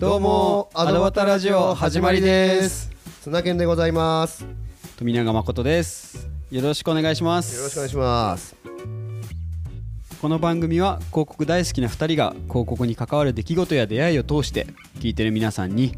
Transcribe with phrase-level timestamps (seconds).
[0.00, 2.90] どうもアドバタラジオ始まりです。
[3.22, 4.44] 砂健でございます。
[4.96, 6.28] 富永誠です。
[6.50, 7.56] よろしくお願いします。
[7.56, 8.56] よろしくお願いします。
[10.20, 14.66] この番組は広告大好きな2人が広告に関わる出来事や出会いを通して
[14.98, 15.88] 聞いてる皆さんに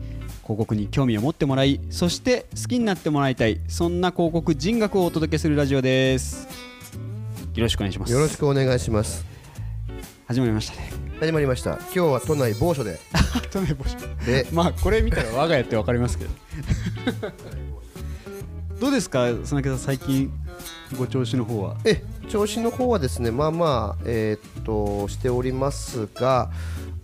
[0.42, 6.46] 広告に興味を持ってもらいそして好きになってもらいたいそんな広告人学をお届けするラジオです。
[7.54, 8.12] よろしくお願いします。
[8.12, 9.24] よろしくお願いします。
[10.26, 11.72] 始まりましたね始まりました。
[11.72, 12.98] 今日は都内某所で。
[13.50, 13.96] 都内募集
[14.26, 16.30] でまあこれ見たら我が家って分かりますけど。
[18.80, 20.30] どうですか砂木さん最近
[20.98, 21.76] ご調子の方は？
[21.84, 26.50] え調子の方はですねまあまあえーっとしておりますが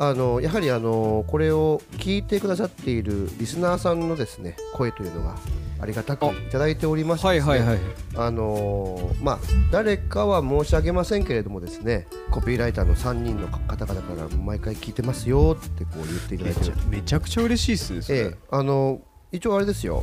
[0.02, 5.37] あのやはりあのこれを聞いてくださっているリスナーさんのですね声というのが
[5.78, 7.78] ありがたくいただいておりましてはいはいはい
[8.16, 9.38] あのーまあ
[9.70, 20.03] 誰かは申し上げませんけれどもですねコピーライターの3人の方々から毎回聞いてますよってこう言っていただいてるめちゃくちゃ嬉しいっすねええあの一応あれですよ。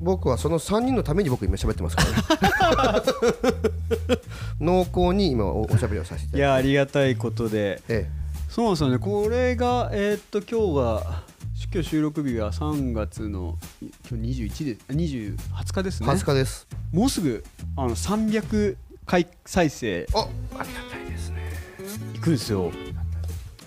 [0.00, 2.04] 僕はその3人のために僕今喋ってますか
[2.76, 3.02] らね。
[4.60, 6.38] 濃厚に今おおしゃべりをさせていただいて。
[6.38, 7.82] いやありがたいことで。
[7.88, 8.08] え
[8.48, 8.98] そうですよね。
[8.98, 11.22] これがえーっと今日が
[11.72, 13.58] 今日収録日が3月の
[14.10, 16.66] 今日21であ20 20日ですえね20日です。
[16.92, 17.44] もうすぐ
[17.76, 20.06] あの300回再生。
[20.14, 21.52] あありがたいですね。
[22.14, 22.72] いくんですよ。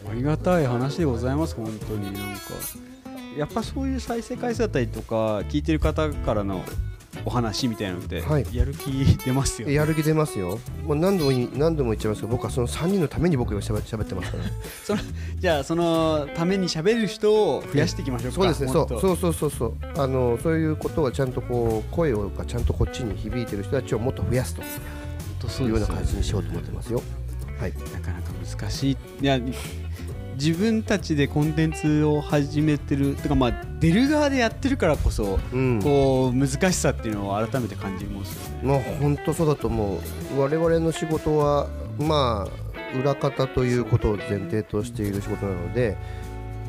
[0.09, 2.05] ありがたい話でございます本当に。
[2.05, 2.21] なんか
[3.37, 6.65] やっぱそういう再生回数だったりとか聞いてる方からの
[7.25, 8.45] お話みたいなのってはい。
[8.51, 8.89] やる気
[9.23, 10.59] 出ますよね、やる気出ますよ。
[10.85, 14.43] もう何度も何度も言っちゃいますけど僕はその3人のために僕がしゃべ喋ってますから。
[14.43, 14.51] ね
[14.83, 15.01] その
[15.37, 18.67] じゃあそのために喋る人を増やしていきましょうかそうですね。
[18.67, 19.75] そうそうそうそうそう。
[19.97, 24.61] あのそういうことはちゃんとこう声をがちゃんとこっちに響いてる人たちをもっと増やすと。
[25.63, 27.01] いううような感じにしようと思ってますよ。
[27.59, 27.73] はい。
[27.93, 28.97] なかなか難しい。
[29.21, 29.39] いや
[30.43, 35.79] 自分たちでコンテンツを始めてるとかまあ出る側でやってるからこそ、うん。
[35.83, 38.59] こう難しさっていうのを改めて感じますよね。
[38.63, 40.01] まあ本当そうだと思
[40.35, 40.39] う。
[40.39, 41.67] 我々の仕事は
[41.99, 45.95] まあ裏方ということを前提としている仕事なので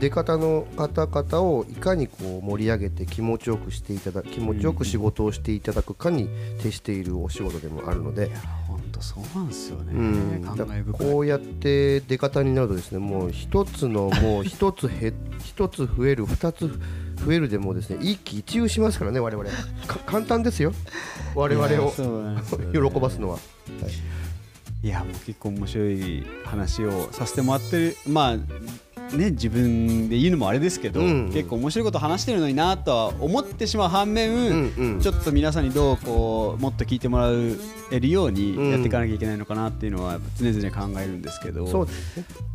[0.02, 6.28] 出方の方々をいかにこう盛り上げて気持ちよくしていただ気持ちよく仕事をしていただくかに
[6.60, 8.32] 徹しているお仕事でもあるので。
[8.66, 10.02] 本当そうなんですよね、う
[10.40, 11.08] ん、考だえ深い。
[11.08, 15.12] こうやって出方になるとですねもう一つのもう一つへ
[15.44, 16.68] 一つ増える二つ
[17.24, 19.48] 増えるでもですね一喜一憂しますからね我々。
[19.86, 20.72] か簡単ですよ。
[21.36, 21.92] 我々を。
[22.72, 23.38] 喜ばすのは、
[24.82, 27.96] いやもう結構面白い話をさせてもらってる。
[28.08, 28.36] まあ
[29.16, 31.30] ね自分で言うのもあれですけど、うん。
[31.32, 35.00] 結構面白いこと話してるのになとは思ってしまう反面、うんうん。
[35.00, 37.28] ちょっと皆さんにどうこうもっと聞いてもら
[37.90, 41.86] えるようにやっていかなきゃいけないのかなっていうのは常々考えるんですけど、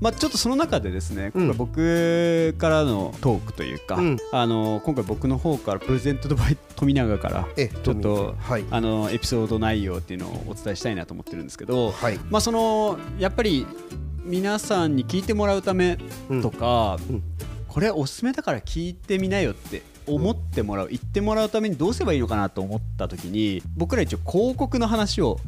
[0.01, 1.47] まあ、ちょっとその中でですねうん。
[1.47, 4.17] 今回僕からのトークというか、うん。
[4.31, 8.65] あの今回僕の方からプレゼントバイ富永からえちょっとはい。
[8.69, 12.19] あのエピソード内容っていうのをお伝えしたいなと思ってるんですけど、はい。
[12.29, 13.65] まあ、そのやっぱり
[14.27, 15.97] 皆さんに聞いてもらうため
[16.41, 17.23] とか、うん。
[17.67, 25.39] これおすすめだから聞いてみなよって思ってもらう言ってもらうためにどうすればいいのかなと思った時に僕ら一応広告の話を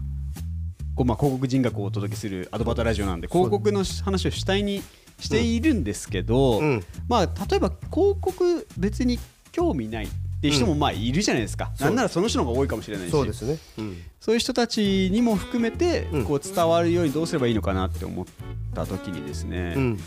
[0.95, 4.83] こう、まあ、広告人学をお届けするアドバタラジオなんで広告の話を主体に
[5.19, 6.83] しているんですけど、うん。
[7.07, 9.19] まあ、例えば広告別に
[9.51, 10.09] 興味ないっ
[10.41, 11.87] ていう人もまあいるじゃないですか、そう。
[11.87, 13.11] なんならその人の方が多いかもしれないし。
[13.11, 13.97] そうですね、うん。
[14.21, 16.25] そういう人たちにも含めてうん。
[16.25, 18.25] こう伝わるようにどうすればいいのかなって思っ
[18.73, 19.99] た時にですね、うん。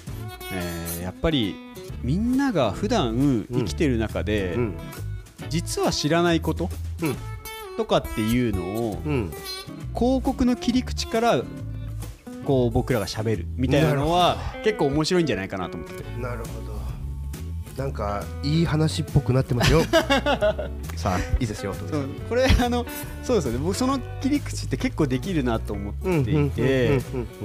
[0.52, 1.54] えーやっぱり
[2.02, 4.74] みんなが普段生きてる中で、うん。
[5.48, 6.70] 実は知らないこと
[7.02, 7.16] うん。
[7.76, 9.30] とかっていうのをうん。
[9.94, 11.42] 広告の切り口から
[12.44, 16.20] こう僕らがしゃべるみたいなのは結構面白いんじゃないかなと思ってて。
[16.20, 16.71] なるほど
[17.76, 19.82] なんかいい話っぽくなってますよ。
[20.96, 21.74] さあいいですよ
[22.28, 22.84] これあの
[23.22, 23.58] そうですよね。
[23.58, 27.00] 僕その切り口って結構できるなと思っていて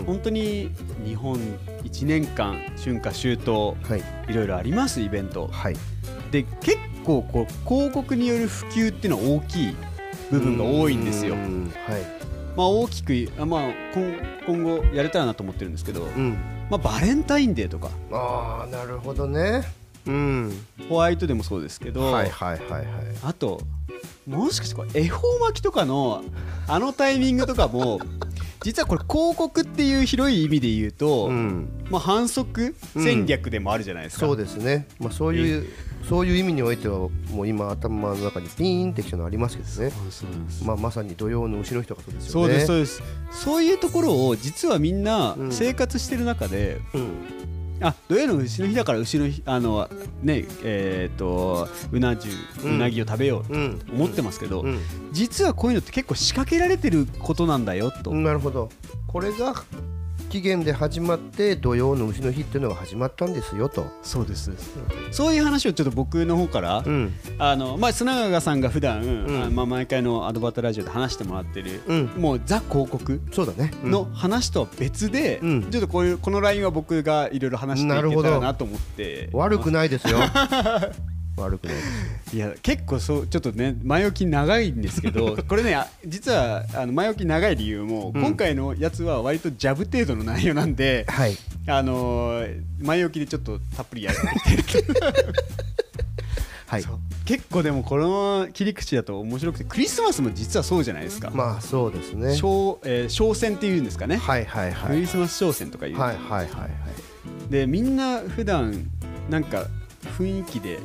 [0.06, 0.70] 本当に
[1.06, 1.38] 日本
[1.84, 4.04] 1年間春夏秋冬はい。
[4.32, 5.48] いろいろありますイベント。
[5.52, 5.76] はい。
[6.32, 9.76] で結構こう広告による普及っていうのは大きい
[10.30, 11.36] 部分が多いんですよ。
[11.36, 11.38] う。
[11.38, 12.18] んはい。
[12.58, 13.62] まあ、大きくあ、まあ、
[13.94, 14.18] 今
[14.48, 16.38] 今後やれたらなと思ってるんですけど、うん。
[16.72, 17.90] まあ、バレンタインデーとか。
[18.12, 19.62] ああなるほどね
[20.08, 20.66] うん。
[20.90, 22.86] ホワイトでもそうですけど、はいはいはいはい。
[23.24, 23.62] あと
[24.28, 26.24] もしかしてこれ恵方巻きとかの
[26.68, 28.00] あのタイミングとかも
[28.62, 31.70] 実はこれ広告っていう広い意味で言うと、うん。
[31.90, 34.26] まあ、反則戦略でもあるじゃないですか。
[34.26, 34.88] そうですね。
[35.00, 35.66] まあそういう
[36.08, 39.74] そういう意味においてはもう今頭の中にピーンってきたのありますけどね。
[39.76, 43.04] そうそうなんですまあまさに土曜の牛の人がそうですそうよねですそうです。
[43.32, 45.52] そういうところを実はみんなうん。
[45.52, 47.08] 生活してる中でうん
[47.82, 49.88] あ土曜の牛の日だから牛の日あの
[50.24, 52.30] ねえっ、とうな重
[52.64, 52.76] うん。
[52.76, 53.82] うなぎを食べようとうん。
[53.94, 54.80] 思ってますけど、うん。
[55.12, 58.70] 実はこういうのって結構仕掛けられてることなんだよと、なるほど。
[59.08, 59.54] これが
[60.30, 64.52] 期限で始まって土曜の牛の日っていうのが始まったんですよと、そうです。
[65.12, 67.14] そういう話をちょっと僕の方から、うん。
[67.40, 69.44] あのまあ砂川さんが普段、ん。
[69.46, 73.92] あまあ毎回のアドバタラジオで話してもらってる、うん、もうザ広告そうだね、うん。
[73.92, 75.72] の話とは別で、うん。
[75.72, 79.30] ちょっとこういうこのラインは僕がいろいろ話していけたらなと思って。
[79.34, 80.20] 悪くないですよ
[81.42, 81.82] 悪くないで
[82.30, 88.22] すいや結構そうちょっとね前置き長いんですけど これねあ実はあの前置き長い理由も、うん。
[88.22, 91.38] 今回のやつは割とジャブ程度の内容なんで、はい。
[91.68, 94.18] あのー前置きでちょっとたっぷりやる
[96.68, 96.84] はい。
[97.26, 102.36] 結構でもこの切り口だと面白くてクリスマスも実はそうじゃないですか、まあそうですね。
[102.36, 104.90] 商えー商戦っていうんですかね、はいはいはい。
[104.92, 107.52] クリスマス商戦とかいう、はいはいはいはい。
[107.52, 108.90] でみんな普段
[109.30, 109.66] なんか
[110.18, 110.80] 雰囲気で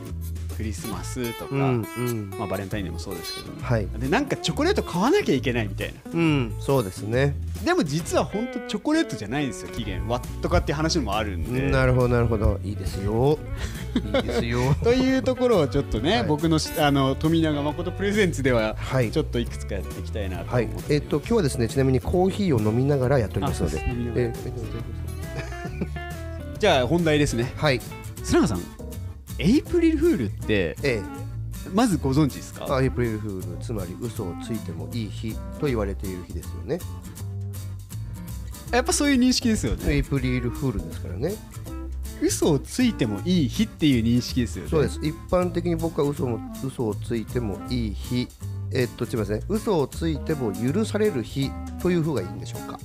[0.63, 2.31] クリスマスとか、うんうん。
[2.39, 3.89] まあ、バレンタインでもそうですけど、はい。
[3.99, 6.01] でなんかチョコレート買わなきゃいけないみたいな。
[6.13, 7.35] うんそうですね。
[7.65, 11.69] でも実は本当チョコレートじゃないんですよ期限ワッとかっていう話もあるんで。
[11.69, 12.61] なるほどなるほど。
[12.63, 13.41] いいですよ。
[13.97, 14.61] いいですよ。
[14.85, 16.27] というところをちょっとね、はい。
[16.27, 19.11] 僕のしあの富永誠プレゼンツでははい。
[19.11, 20.67] ちょっといくつかやっていきたいなと思はい。
[20.67, 23.83] って、えっと今日はですねちなみにコーヒーを飲みながらやっておりますので。
[26.61, 27.53] じゃあ本題ですね。
[27.57, 27.81] はい。
[28.23, 28.82] 砂川さん
[29.43, 31.03] エイプリルフールってえ
[31.75, 32.79] まずご存知ですか？
[32.81, 33.63] えエイプリルフール。
[33.63, 36.79] つまり嘘をついてもいい日と言われている日ですよね。
[38.71, 39.95] やっぱそういう認識ですよね。
[39.95, 41.35] エイプリルフールですからね。
[42.21, 44.71] 嘘をついてもいい日っていう認識ですよね。
[44.71, 45.01] そうです。
[45.03, 48.29] 一般的に僕は嘘も嘘をついてもいい日。
[48.73, 49.43] えっとすみません。
[49.49, 51.51] 嘘をついても許される日
[51.81, 52.79] という風がいいんでしょうか？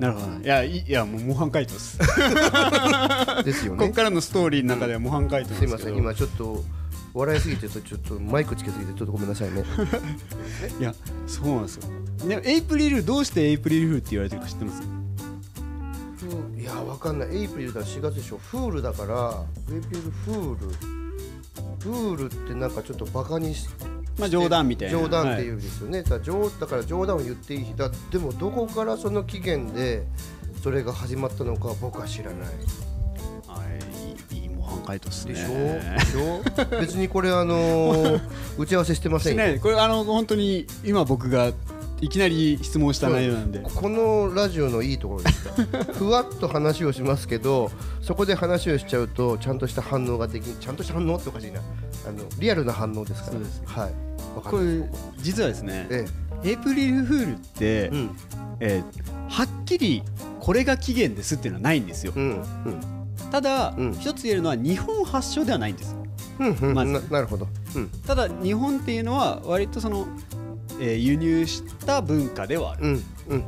[0.00, 1.98] なるほどいやいいやもう模範解答です。
[3.44, 5.96] ですよここねからのストーリーの中では模範解答すいません。
[5.96, 6.62] 今ちょっと
[7.14, 9.64] 笑いすぎてちょっとマイクつけすぎてちょっとごめんなさいね。
[10.78, 10.94] いや
[11.26, 11.82] そうなんですよ。
[12.28, 14.82] でもエイプリルどうしてエイプリルフールって言われてるか知ってます？
[16.58, 17.36] いやわかんない。
[17.36, 17.82] April だ。
[17.82, 18.38] 4月でしょ。
[18.38, 20.96] fool だからエイプリルフール。
[21.80, 23.68] fool ってなんかちょっとバカにし
[24.18, 24.98] まあ冗談みたいな。
[24.98, 27.64] 冗談ってはいいうんですよね、だから冗だから冗談を言っていい。
[27.64, 30.04] 日だでもどこからその期限で
[30.62, 32.38] それが始まったのか僕は知らない。
[33.46, 33.62] は
[34.30, 35.34] いいいい模範解答ですね。
[35.34, 36.42] でしょ？
[36.42, 36.70] でしょ？
[36.80, 38.20] 別にこれあのー
[38.58, 39.60] 打ち合わせしてませんよ。
[39.60, 41.52] これあの本当に今僕が
[42.00, 43.60] いきなり質問した内容なんで。
[43.60, 45.44] このラジオのいいところです。
[45.44, 45.52] か
[45.94, 47.70] ふわっと話をしますけど
[48.02, 51.60] そこで話をしちゃうとちゃんとした反応ができちゃんとした反応っておかしいな。
[52.06, 53.30] あのリアルな反応ですか
[53.76, 53.82] ら。
[53.82, 53.94] はい
[54.40, 54.88] こるれ
[55.18, 56.06] 実はですねえ
[56.44, 58.16] エイプリルフールって、えうん。
[58.60, 60.02] えーはっきり
[60.38, 62.12] これが起源ですっていうのはないんですよ。
[62.14, 62.42] うん
[63.32, 63.92] ただ、うん。
[63.94, 65.96] 一つ言えるのは日本発祥ではないんです。
[66.38, 66.74] うんうん。
[66.74, 66.92] まず。
[66.92, 67.48] ななるほど。
[67.74, 67.88] うん。
[68.06, 70.06] ただ日本っていうのは割とその、
[70.80, 72.82] えー輸入した文化ではある。
[72.84, 73.44] うんうん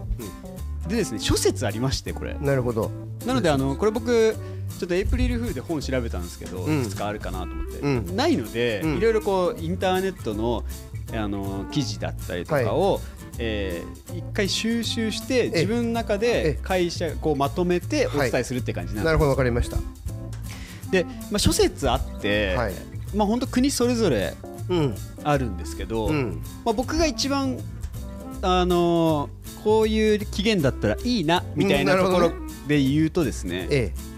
[0.88, 2.32] でですね諸説ありましてこれ。
[2.32, 2.90] うんなるほど。
[3.26, 4.34] なのであのこれ僕
[4.78, 6.80] ちょっとエイプリルフールで本調べたんですけど、うん。
[6.80, 8.16] いくつかあるかなと思って、うん。
[8.16, 8.96] ないので、うん。
[8.98, 10.64] いろいろこうインターネットの
[11.12, 13.00] あの記事だったりとかを、
[13.38, 19.76] えー一回収集して自分の中えで会社こうまとめてお伝えするって感じなんでなるほどわかりました。
[19.76, 19.82] す、
[20.90, 22.72] で、まあ、諸説あって、はい。
[23.14, 24.34] まあ本当国それぞれ
[24.68, 24.94] うん。
[25.24, 26.42] あるんですけど、うん。
[26.64, 27.58] まあ、僕が一番
[28.42, 32.32] あのーこういう起源だったらいいなみたいなところ
[32.68, 34.08] で言うとですね、ええ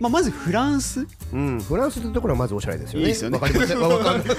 [0.00, 1.06] まあ、まずフランス。
[1.32, 3.06] うんフランスってところはまずおしゃれですよね。
[3.06, 3.38] いいですよね。
[3.38, 4.26] わかりませんわかんない。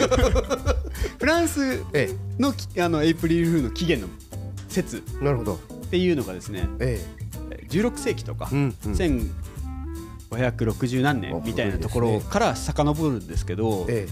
[1.20, 4.14] フランスえのきあのエイプリルフールの起源の
[4.68, 5.56] 説えなるほど。
[5.56, 5.58] っ
[5.90, 7.00] ていうのがですねえ
[7.70, 8.76] 16世紀とか、えうん。
[8.86, 9.32] うん
[10.32, 14.08] 1560何年あみたいなところから遡るんですけど、え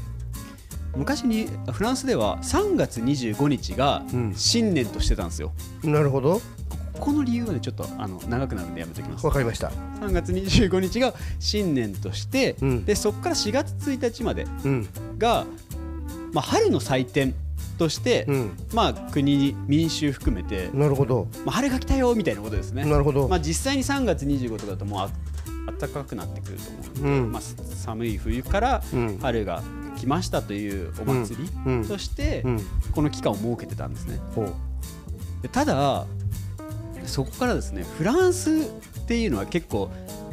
[0.96, 4.34] 昔にフランスでは3月25日がうん。
[4.36, 5.52] 新年としてたんですよ。
[5.84, 6.42] えなるほど
[6.94, 9.26] ここの理由はねちょっとあの長くなるんでやめておきます。
[9.26, 9.32] わ。
[9.32, 9.70] かりました。
[10.02, 12.86] 3月25日が新年として、うん。
[12.86, 14.88] でそこから4月1日までうん。
[15.18, 15.46] が、
[16.32, 17.34] まあ、春の祭典
[17.78, 18.52] として、うん。
[18.74, 21.28] まあ、国民衆含めて、なるほど。
[21.46, 22.86] まあ、春が来たよみたいなことですね。
[22.86, 23.28] なるほど。
[23.28, 25.10] まあ、実際に3月25とかだともうあ
[25.80, 27.32] 暖かくなってくると思うので、うん。
[27.32, 29.18] まあ、寒い冬からうん。
[29.20, 29.64] 春が
[29.98, 31.88] 来ましたというお祭りうん。
[31.88, 32.62] としてうん。
[32.92, 34.20] この期間を設けてたんですね。
[34.36, 34.54] ほう。
[35.42, 36.06] でただ
[37.06, 39.90] そこからですねフランスっていうのは結構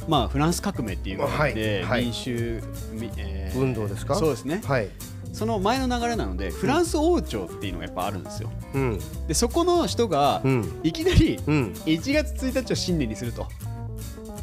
[0.09, 2.05] まあフランス革命っていうのがあって、はいはい。
[2.05, 2.63] 民衆、
[2.93, 4.15] みえー運動ですか？
[4.17, 4.61] そうですね。
[4.65, 4.89] はい。
[5.33, 8.51] その前の流れなのでフランス王朝っていうのがやっぱあるんですよ。
[8.75, 8.99] うん。
[9.29, 10.81] でそこの人がうん。
[10.83, 11.73] いきなりうん。
[11.87, 13.47] 1月1日を新年にすると。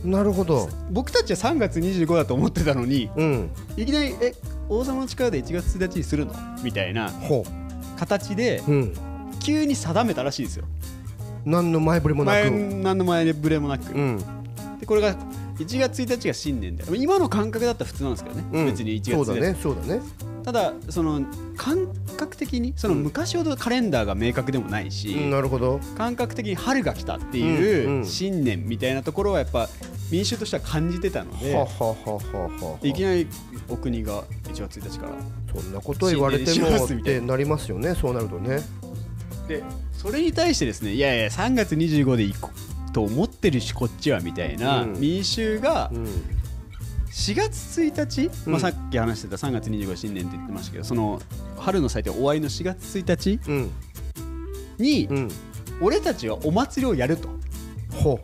[0.05, 0.69] なるほど。
[0.91, 3.49] 僕たちは3月25だと思ってたのにうん。
[3.75, 4.33] いきなり「え
[4.69, 7.43] 王様の力で1月1日にするの?」みたいなほ
[7.97, 8.93] 形でううん。
[9.39, 10.65] 急に定めたらしいですよ
[11.47, 14.17] 何の前触れもな前く何の前触れもなく、うん。
[14.79, 15.15] でこれが
[15.57, 16.83] 1月1日が新年で。
[16.97, 18.65] 今の感覚だったら普通なんですけどね、うん。
[18.67, 19.57] 別に1月1日そうだね。
[19.61, 20.01] そうだね。
[20.43, 21.25] ただその
[21.57, 25.79] 感覚的にその昔ほどカレンダーが明確でもないし、うんなるほど。
[25.97, 29.67] 感覚的に春が来たってうんいううん新年みたいなところはやっぱ
[30.09, 33.27] 民衆としては感じてたので、はははははいきなり
[33.67, 35.11] お国が1月1日から
[35.53, 37.93] そんなこと言われてもってなりますよね。
[37.95, 38.61] そうなるとね
[39.47, 39.63] で
[39.93, 42.51] それに対してですねいやいや3月25で行こ
[42.89, 44.99] うと思ってるしこっちはみたいなうん。
[44.99, 46.07] 民衆がうん。
[47.11, 48.51] 4月1日、うん。
[48.53, 51.19] まあ、さっき話してた3月25新年って言ってましたけどその
[51.57, 53.71] 春の祭典終わりの4月1日うん。
[54.77, 55.31] にうん。
[55.81, 57.29] 俺たちはお祭りをやると。
[57.93, 58.19] ほ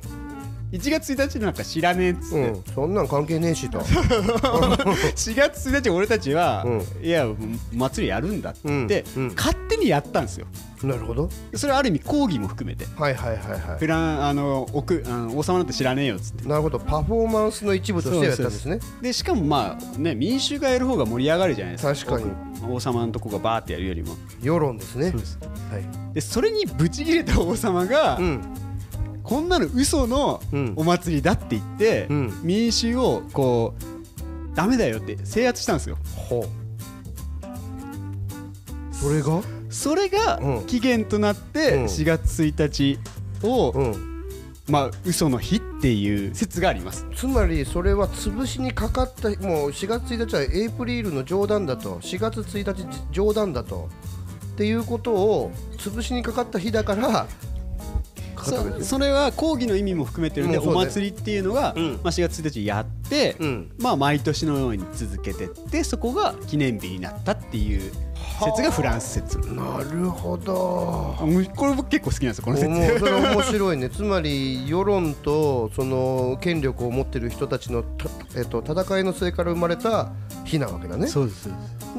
[0.73, 2.63] 1月1日なんか知らねえっつって、ううん。
[2.73, 3.79] そんなん関係ねえしと。
[3.79, 7.27] 4月1日俺たちは、ういや
[7.71, 9.23] 祭りやるんだって言って、うん。
[9.29, 9.35] うん。
[9.35, 10.47] 勝手にやったんですよ。
[10.81, 11.29] なるほど。
[11.53, 12.85] それはある意味抗議も含めて。
[12.95, 16.43] はいはいはいはフランあの奥あの王様なんて知らねえよっつって。
[16.43, 16.79] いなるほど。
[16.79, 18.79] パフォーマンスの一部としてやったんですね。
[18.99, 22.13] でしかもまあね民衆がやる方が盛り上がるじゃないですか。
[22.17, 22.33] 確かに。
[22.67, 24.15] 王様のとこがバーってやるよりも。
[24.41, 25.11] 世論ですね。
[25.11, 25.37] です。
[25.71, 26.13] はい。
[26.15, 28.41] でそれにブチ切れた王様が、うん
[29.23, 30.73] こんなの嘘のうん。
[30.75, 32.39] お祭りだって言って、うん。
[32.43, 35.97] 民衆をこうダメだよって制圧したんですよ。
[36.15, 36.49] ほう。
[38.95, 39.41] それが？
[39.69, 40.65] それがうん。
[40.65, 41.83] 期限となってうん。
[41.85, 42.99] 4月1日
[43.47, 44.13] を、うん。
[44.69, 47.05] まあ嘘の日っていう説があります。
[47.13, 53.89] つまりそれは潰しにかかったもう4月1日はエイプリルの冗談だと4月1日冗談だと
[54.53, 57.27] っていうことを潰しにかかった日だから
[58.43, 61.91] そそれは抗議の意味も含めてるんで、お祭りっていうのが、うん。
[62.03, 63.71] まあ、4月1日やって、うん。
[63.79, 67.91] まあ、毎年のように続けてってそこが記念日になったっていう
[68.39, 69.37] 説がフランス説。
[69.53, 71.15] なるほど。
[71.55, 72.69] これ僕結構好きなんですよこの説。
[72.69, 73.89] 面白いね。
[73.89, 80.11] つまり世論とその権力を持ってる人たちのた、えっと、戦いの末から生まれた
[80.45, 81.07] 日なわけだね。
[81.07, 81.49] そうです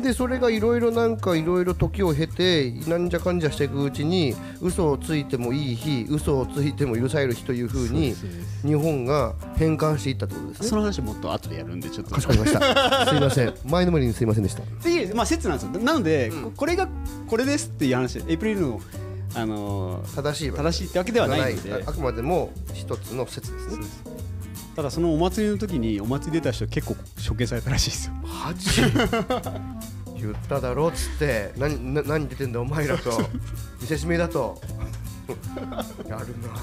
[0.03, 8.15] でそれがいろいろなんかいろいろ時を経てなんじゃかんじゃしていくうちに嘘をついてもいい日嘘をついても許される日というふうに
[8.63, 10.69] 日本が変換していったってことですね。
[10.69, 12.15] その話もっと後でやるんでちょっと。
[12.15, 13.07] かしこまりました。
[13.07, 13.55] すいません。
[13.65, 14.63] 前のめりにすいませんでした。
[14.63, 15.81] っていう、まあ、説なんですよ。
[15.81, 16.43] なので、うん。
[16.45, 16.89] ここれが
[17.29, 18.21] これですっていう話。
[18.21, 18.81] でエイプリルの、
[19.35, 20.63] あのー正しいわけ。
[20.63, 21.73] 正しいってわけではないので。
[21.75, 23.87] ああくまでも一つの説ですね。
[24.77, 26.97] ただそのお祭りの時にお祭り出た人結構
[27.29, 28.15] 処刑されたらしいですよ。
[28.23, 28.83] マジ？
[30.19, 31.53] 言っただろっつって。
[31.57, 32.61] 何な何出てんだ？
[32.61, 33.11] お前らと。
[33.81, 34.61] 見せしめだと。
[36.09, 36.55] やるな。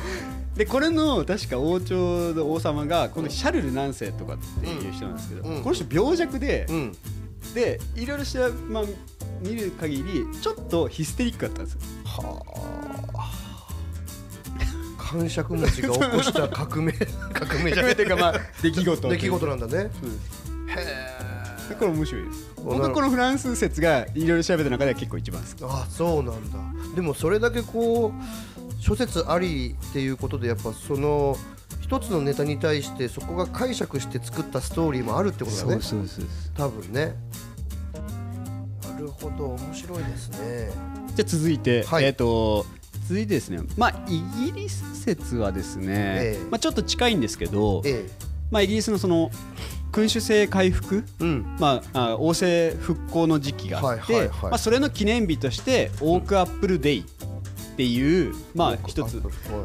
[0.56, 1.96] でこれの確か王朝
[2.34, 5.64] の王様がこのシャルル何世とかっていう人なんですけど、うん。
[5.64, 6.98] この人病弱で、うん。
[7.54, 8.84] でいろいろ調べ、まあ、
[9.42, 11.80] 見る限りちょっとヒステリックだったんですよ。
[12.06, 12.44] は
[13.16, 13.32] あ。
[14.98, 16.94] 感触持ちが起こした革命
[17.34, 17.94] 革命じゃない。
[17.94, 19.92] っていうかまあ出来事出来事なんだね。
[20.04, 20.70] うん。
[20.70, 21.76] へえ。
[21.76, 22.52] これ面白いです。
[22.58, 25.64] お僕はこのフランス説がいろいろ調べた中では結構一番好き。
[25.64, 26.60] あそうなんだ。
[26.96, 31.38] でもそれだけこう諸説ありっていうことでやっぱその
[31.82, 35.72] 一つのネタに対してそこが解釈して作ったストーリーもあるってことだね。
[35.74, 37.06] そうそうです多分ね。
[37.06, 37.12] な
[39.02, 40.70] るほど面白いですね。
[41.16, 42.06] じゃあ続いて、はい。
[42.06, 42.66] えっ、と
[43.08, 46.50] 続いてですねまあイギリス説はですね、ええ。
[46.50, 48.08] まあちょっと近いんですけど、え
[48.52, 49.32] まあイギリスのその
[49.92, 51.58] 君主制回復えうん。
[51.60, 54.42] まあ、あ王政復興の時期があって、はいはいはい。
[54.44, 57.06] まあ、それの記念日としてオークアップルデイ
[57.72, 59.22] っていう、まあ一つは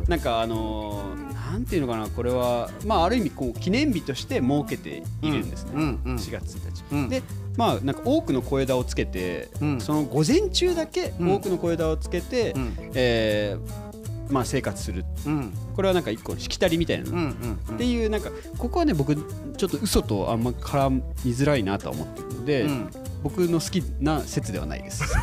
[0.06, 7.08] いなんかあのーなんていうのかなこれはまあある意味こう記念日として設けているんですね、うんうん4月1日、うん。
[7.08, 7.22] で
[7.56, 9.80] まあなんか多くの小枝をつけて、うん。
[9.80, 11.32] その午前中だけうん。
[11.34, 12.76] 多くの小枝をつけて、うん。
[12.94, 13.86] えー
[14.28, 15.04] まあ生活する。
[15.26, 15.52] うん。
[15.74, 17.30] これはなんか一個のしきたりみたいな。
[17.30, 20.90] っていうなんかここはね僕ちょっと嘘とあんま絡
[21.24, 22.90] みづらいなとは思ってるので、うん。
[23.22, 25.02] 僕の好きな説ではないです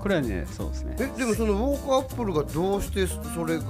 [0.00, 0.96] これはねそうですね。
[1.00, 3.64] えでもそのウォークアップルがどうしてそれが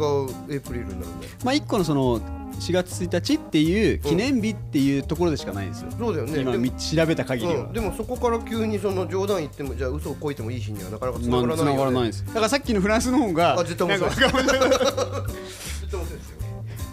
[0.51, 2.21] エイプリルになるんまあ一個のその
[2.61, 6.41] 4月1日っていう記念日っていうところでしかないんですよ、そうだよね。
[6.41, 7.69] 今み調べた限りは、う。
[7.69, 12.27] ん、でもそこから急にその冗談言ってもじゃあ嘘をこいてもいい日にはなかなか繋まあがらないよ、ね、繋がらないです。
[12.27, 14.11] だからさっきのフランスの方があ絶対面白い。
[14.11, 14.71] 絶対面白い
[16.19, 16.36] ですよ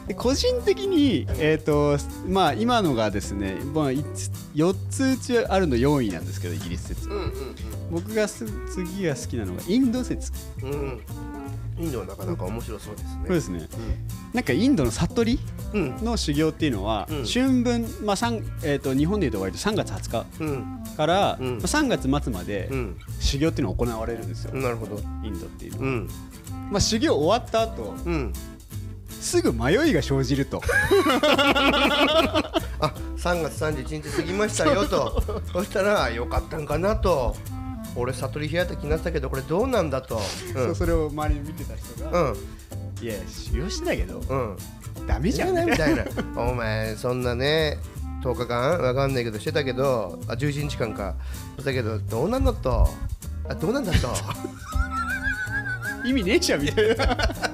[0.07, 7.09] で個人的に、えーとまあ、今のがですね、まあ、4つうちあるの4位なんですけどイギリス説。
[7.09, 7.33] うん
[7.91, 10.31] 僕がす次が好きなのがインド説。
[10.63, 11.01] うんうん。
[11.79, 13.23] インドはなかなか面白そうですね。
[13.27, 13.67] そうですね。
[14.33, 15.39] なんかインドの悟り
[15.73, 16.03] うん。
[16.03, 17.25] の修行っていうのは、うん。
[17.25, 20.83] 春分、まあ三えー、と日本でいうと割と3月20うん。
[20.85, 21.47] 日から、うん。
[21.49, 22.97] まあ、3月末までうん。
[23.19, 24.99] 修行っていうのが行われるんですよ、なるほど。
[25.23, 26.09] インドっていうのは、うん。
[26.71, 28.33] まあ、修行終わった後うん
[29.23, 30.61] すぐ迷いが生じると。
[32.79, 35.23] あ3月31日過ぎましたよと。
[35.53, 37.35] そしたらよかったんかなと。
[37.95, 40.19] 俺悟り開いた気になってたけどこれどうなんだと。
[40.53, 42.37] そうそれを周りに見てた人が、うん。
[43.01, 44.57] いや修行してたけどうん。
[45.07, 45.65] ダメじゃん。
[45.69, 46.03] みたいな。
[46.35, 47.77] お前そんなね
[48.23, 51.15] 10日間わかんないけどしてたけどあ11日間か。
[51.63, 52.89] だけどどうなんだと。
[53.47, 54.09] あどうなんだと。
[56.05, 57.52] 意味ねえじゃんみたいな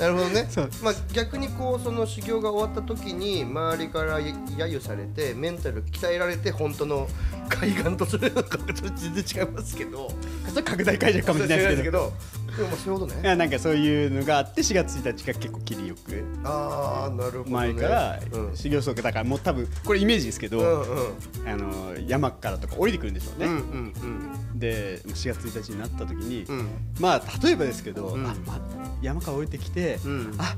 [0.00, 0.48] なるほどね。
[0.82, 7.06] まあ、逆にこうその修行が終わった時に周りから揶揄されてメンタル鍛えられて本当の
[7.50, 8.58] 海岸とするのか
[8.96, 10.10] 全然違いますけど。
[10.48, 11.98] それ拡大解釈かもしれないですけど。
[11.98, 12.12] ど
[12.56, 13.20] でもまあそういうことね。
[13.22, 16.24] いやなんかそういうのがあって4月1日が結構切りよく。
[16.44, 18.56] ああなるほど、ね、前からうん。
[18.56, 21.48] 修行僧だからもう多分これイメージですけど、うんうん。
[21.48, 26.58] あの山からとか降りてくるんでしょうね、うんうんで4月1日になった時に、うん。
[26.58, 28.26] うんまあ例えばですけど、うん。
[28.26, 28.60] あま
[29.02, 30.34] 山から降りてきて、うん。
[30.38, 30.54] あ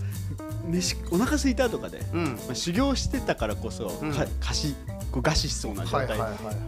[0.66, 2.24] 飯お腹空いたとかで、うん。
[2.24, 4.12] まあ、修行してたからこそ、うん。
[4.12, 4.74] か菓子
[5.12, 6.18] こう餓死しそうな状態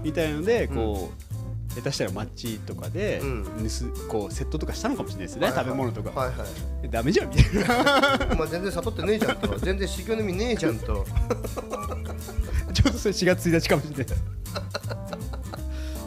[0.02, 1.33] みたいので、こう
[1.74, 3.44] 下手したらマッチとかで、うん。
[3.44, 6.36] 盗こうセットとかしたのかもしれないですね、食べ物とか、はいはい。
[6.84, 7.54] えダメじゃんみたい
[8.28, 8.34] な。
[8.36, 9.58] まあ全然悟ってねえじゃんと。
[9.58, 11.04] 全然修行の意味ねえじゃんと。
[12.72, 14.16] ちょうどそれ4月1日かもしれない。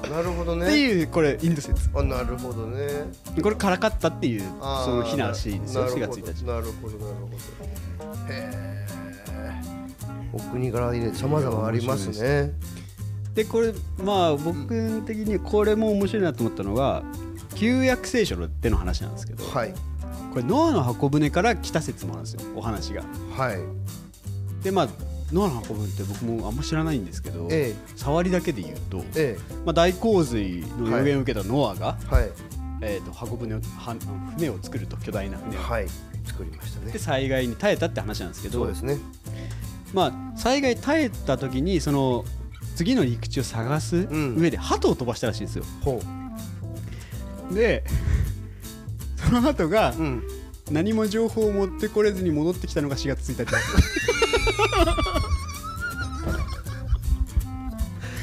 [0.09, 1.89] なるほどってねいうこれインド説。
[1.93, 2.87] あなるほどね。
[3.41, 4.41] これからかったっていう
[4.85, 6.21] その日らしいですよ4なるほど。
[6.21, 6.45] 月1日。
[6.45, 8.33] なるほどなるほど。
[8.33, 8.87] へえ
[10.33, 12.53] お国柄にさまざまありますね
[13.37, 13.71] でこれ
[14.03, 17.03] まあ僕的にこれも面白いなと思ったのが
[17.53, 19.75] 旧約聖書での話なんですけどはい。
[20.33, 23.03] これノアの箱舟から来た説もあるんですよお話が。
[23.35, 23.59] はい。
[24.63, 24.87] でまあ
[25.31, 32.29] ノアの箱舟って僕もあんま知らないんですけど、え触りだけで言うと、えまあ、大洪水の予言を受けたノアが、えはい。
[32.81, 33.95] えー、と箱舟をは
[34.35, 35.87] 船を作ると巨大な船を、はい。
[36.25, 36.91] 作りましたね。
[36.91, 38.97] で災害に耐えたって話なんですけどそうですね。
[39.93, 42.25] まあ、災害耐えた時にその
[42.77, 44.35] 次の陸地を探すん。
[44.37, 45.63] 上で鳩を飛ばしたらしいんですよ。
[45.83, 45.99] ほ
[47.51, 47.83] で
[49.17, 50.21] その鳩がううん。
[50.69, 53.51] 何も情報を持ってこれずに戻ってきたのが4月1日。
[53.51, 53.57] だ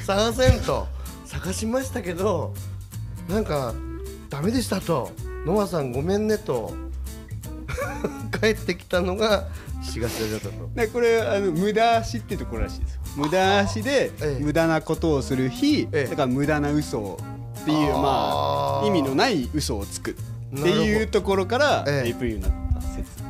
[0.07, 0.87] 探せんと。
[1.27, 2.55] 探しましたけど
[3.29, 3.75] なんか
[4.31, 5.11] ダメでしたと。
[5.45, 6.77] ノアさんごめんねと。
[8.41, 9.49] 帰ってきたのが
[9.83, 10.71] 4月だったと。
[10.77, 12.94] でこれあの無駄足っていうところらしいです。
[12.94, 14.43] よ無駄足でええ。
[14.43, 16.11] 無駄なことをする日、ええ。
[16.11, 17.19] だから無駄な嘘を
[17.63, 20.15] っていうまあ意味のない嘘をつくっ
[20.63, 22.09] ていうところからええ。
[22.09, 23.23] エイプリルになった説。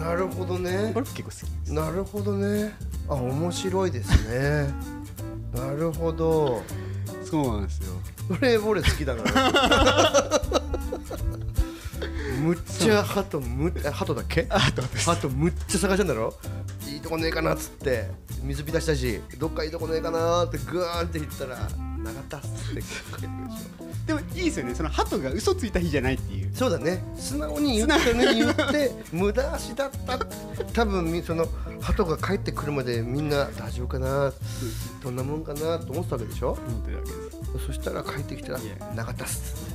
[0.00, 0.90] なるほどね。
[0.92, 1.30] これ結構好
[1.66, 2.74] きなるほどね。
[3.08, 4.68] あ面白いですね。
[5.54, 6.62] なるほど。
[7.24, 7.92] そうなんですよ。
[8.28, 10.40] これ俺好きだから。
[12.42, 14.46] むっちゃ鳩むあ鳩だっけ？
[14.50, 15.08] あとです。
[15.08, 16.34] 鳩むっちゃ探したんだろ？
[17.04, 18.08] とこねえかなっつって
[18.42, 26.50] 水浸したしどっかいいとこねえかなってグーンって言ったらなかったっつって帰ってくるでしょでもいいですよねその鳩が嘘ついた日じゃないっていう。
[26.54, 27.02] そうだね。
[27.16, 30.18] 素直に言ってね言って 無駄足だった。
[30.74, 31.46] 多分みその
[31.80, 34.30] 鳩が帰ってくるまでみんな大丈夫かな
[35.02, 36.50] どんなもんかなと思ってたわけでしょ？
[36.50, 37.14] 思ってるわけで
[37.60, 37.66] す。
[37.66, 38.60] そしたら帰ってきたら
[38.94, 39.73] なかったっす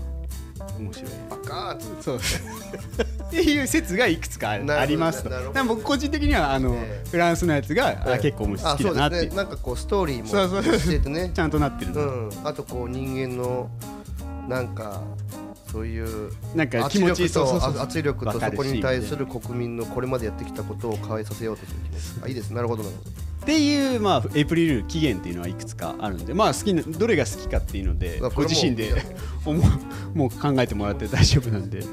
[0.78, 1.12] 面白い。
[1.30, 2.20] バカーそう。
[3.30, 5.30] っていう説がいくつかありますと。
[5.66, 7.10] 僕個人的にはあの、ええ。
[7.10, 11.32] フランスのやつが、あはい結構面白い好きだなってねなんかこうストーリーもててね。
[11.34, 11.92] ちゃんとなってる。
[11.92, 12.30] の、うん。
[12.44, 13.70] あとこう人間の
[14.48, 15.02] なんか
[15.72, 21.72] そういうなんか気圧持ちと圧力とそこに対する国民のこれまでやってきたことを変えさせようとす
[22.16, 22.52] るあいいです。
[22.52, 28.94] なるほどなるほどっていう、まあ、エイプリル期限っていうのはいくつかあるんで、まあ、好きなどれが好きかっていうのでご自身で
[29.44, 31.84] 思うもう考えてもらって大丈夫なんで。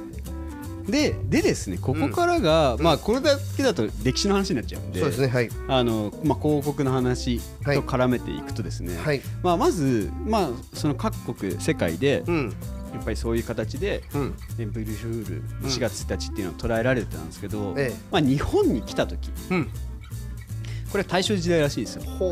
[0.87, 5.49] ででですねここからが、まあこれだけだと歴史の話になっちゃうんでそうですねはい。
[5.67, 7.79] あの、まあ、広告の話とはい。
[7.81, 9.21] 絡めていくとですね、はい。
[9.43, 12.55] まあ、まず、まあ、その各国世界でうん。
[12.95, 14.35] やっぱりそういう形でうん。
[14.61, 17.97] エンプリルフールうん4月1日っていうのを捉えられてたんですけど、ええ。
[18.13, 19.69] まあ、日本に来た時うん
[20.97, 22.03] これ大正時代らしいですよ。
[22.19, 22.31] ほう。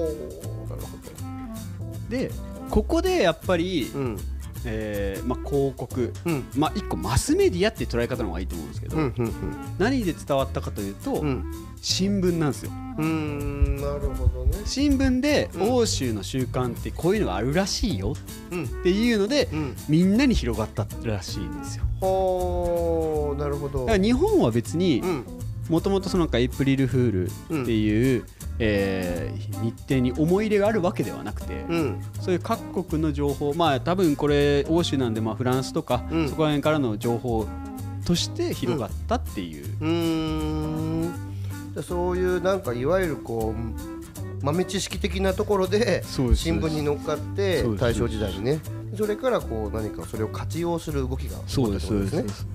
[0.71, 2.31] なるほで
[2.71, 4.19] ここでやっぱり、どうん。
[4.67, 6.45] えーまあ、広告、うん。
[6.57, 9.33] まあ、一個マスメディアっていう捉え方の方がいいと思うんですけど、うんうん
[9.79, 11.45] 何で伝わったかというと、うん。
[11.83, 12.71] 新聞なんですよ。
[12.97, 14.57] うんななるほどね。
[14.65, 15.73] 新聞でうん。
[15.75, 18.15] 欧州の習慣ってこういうのがあるらしいよ
[18.51, 18.65] うん。
[18.65, 19.77] っていうのでうん。
[19.91, 21.85] みんなに広がったらしいんですよ。
[22.01, 23.81] ほーなるほど。
[23.81, 25.25] だから日本は別にうん
[25.69, 27.27] もともとそのなんかエイプリルフール
[27.63, 28.25] っていう、
[28.59, 32.05] えー日程に思い入れがあるわけではなくて、うん。
[32.21, 36.29] そういう各国の情報まあ多分これ欧州なんでまあフランスとか、うん。
[36.29, 37.47] そこら辺からの情報
[38.05, 41.15] として広がったっていう、うーん。
[41.83, 48.61] そういうなんかいわゆるこう豆知識的なところで新聞に乗っかって大正時代にね。
[48.97, 52.35] それからこう何かそれを活用する動きが起こそうですったってことでそうです。
[52.37, 52.43] す。
[52.45, 52.49] ね。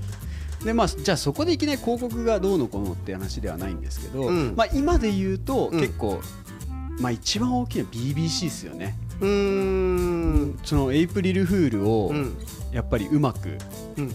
[0.64, 4.54] でまあじゃあそこでいきなり広告がどうのこうのって話ではないんですけど、うん。
[4.56, 5.80] まあ今で言うとうん。
[5.80, 6.22] 結構、
[7.00, 8.98] まあ一番大きいのは BBC ですよね。
[9.22, 10.60] うーん。
[10.64, 12.38] そのエイプリルフールをうん。
[12.72, 13.58] やっぱりうまく
[13.98, 14.14] うん。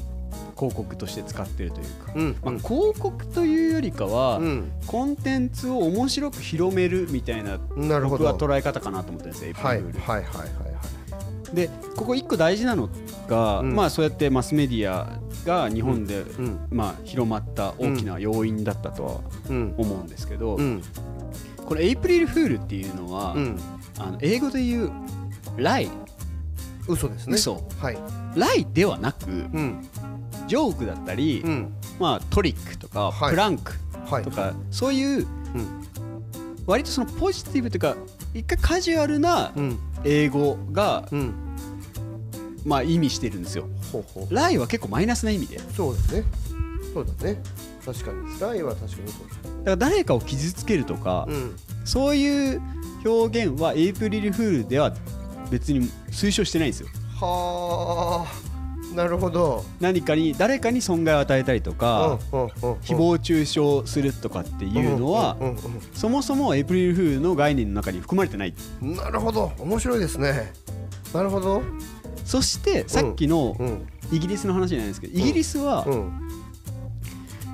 [0.57, 2.37] 広告として使ってるというか、うん。
[2.45, 4.73] まあ、広告というよりかは、うん。
[4.87, 9.83] コンテンツを面白く広めるみたいな僕は捉え方かなと思ってるんですよはい。
[9.83, 9.93] はい。
[9.93, 10.23] はい。
[10.23, 11.57] はい。
[11.57, 12.89] でここ一個大事なの
[13.29, 13.75] が、うん。
[13.75, 19.75] まあそうやってマスメディアが日本で、うんまあ、広まった大きな要因だったとはうん。
[19.77, 20.83] 思うんですけど、うん。
[21.65, 23.59] このエイプリルフールっていうのは、うん。
[23.99, 24.93] あの英語で言う
[25.57, 25.89] 「ライ。
[26.89, 27.35] 嘘です」ね。
[27.37, 27.63] 嘘。
[27.79, 27.99] はい。
[28.35, 29.87] ライではなくうん。
[30.47, 31.73] ジョークだったり、うん。
[31.99, 33.31] まあ、トリックとか、はい。
[33.31, 33.73] プランク
[34.07, 34.23] はい。
[34.23, 35.27] とかそういううん。
[36.67, 37.95] 割とそのポジティブというか
[38.35, 39.79] 一回カジュアルなうん。
[40.05, 41.33] 英語が、うん。
[42.67, 43.67] まあ、意味してるんですよ。
[44.03, 45.57] ほうほうライは結構マイナスな意味で。
[45.57, 46.25] だかそうですね。
[46.93, 47.43] そうだね。
[47.85, 48.41] 確かに。
[48.41, 49.19] ライは確かにそ
[49.63, 49.67] う。
[49.67, 51.57] ら誰かを傷つけるとか、うん。
[51.85, 52.63] そういう
[53.05, 54.95] 表現はエイプリルフールでは
[55.51, 56.89] 別に推奨してないんですよ。
[57.21, 58.55] はあ。
[58.95, 59.65] なるほど。
[59.81, 62.79] 何かに誰かに損害を与えたりとか、うんうんうんうん。
[62.79, 65.59] 誹謗中傷するとかっていうのは、うんうん
[65.93, 68.55] そもそもエイプリルフールの概念の中に含まれてない。
[68.83, 69.53] うんなるほど。
[69.59, 70.53] 面白いですね。
[71.13, 71.63] なるほど
[72.25, 73.89] そしてさっきのうん。
[74.13, 76.13] イギリスの話じゃないですけどイギリスは、うん。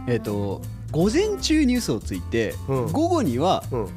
[0.08, 2.92] えっ、と午前中に嘘をついて、うん。
[2.92, 3.88] 午後には、うん。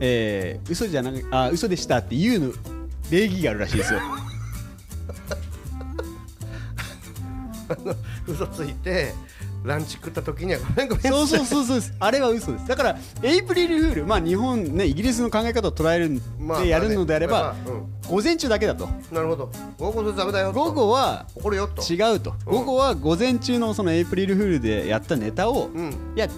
[0.00, 2.52] えー、嘘じゃなくあ嘘でしたっていうの
[3.10, 4.00] 礼儀があるらしいですよ。
[8.26, 9.12] 嘘ついて
[9.68, 11.94] ランチ食った時にはごめんごめんそうそうそうそうです。
[12.00, 12.66] あれは嘘です。
[12.66, 17.58] だからエイプリルフールまあ日本ねイギリスの考え方を捉えるんまあでやるのであれば、まあね
[18.08, 18.86] 午前中だけだと。
[18.86, 19.50] うんなるほど。
[19.78, 20.64] 午後それダメだよと。
[20.64, 21.82] 午後は怒るよと。
[21.82, 25.90] 違うと、午後は午前中のそのエイプリルフールでやったネタを、うん。
[26.16, 26.28] いや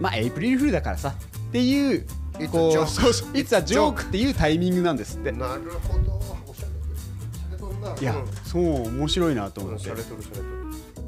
[0.00, 1.14] まあエイプリルフールだからさ。
[1.48, 2.06] っていう
[2.38, 2.82] It's a こ joke.
[2.84, 3.28] う そうそう。
[3.30, 4.02] It's a joke.
[4.02, 5.32] っていうタイミングなんですって。
[5.32, 6.20] なるほど。
[6.48, 6.68] おしゃれ。
[6.88, 7.94] おしゃれとんな。
[8.00, 9.96] いや、そう面白いなと思って、うん。
[9.96, 10.55] しゃれとるしゃれとる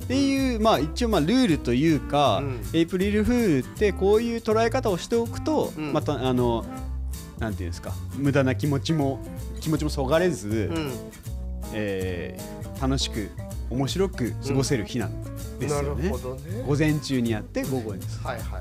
[0.09, 2.61] っていうまあ一応まあルールというか、うん。
[2.73, 5.93] エイプリルフールってこういう捉え方をしておくと、うん。
[5.93, 6.65] またあの
[7.39, 9.21] なんていうんですか無駄な気持ちも
[9.61, 10.93] 気持ちもそがれず、うん。
[11.75, 13.29] えー楽しく
[13.71, 15.25] 面白く過ごせる日なん
[15.59, 16.11] ですよね。
[16.11, 16.15] ね。
[16.65, 18.61] 午前中にやって午後にはいはいは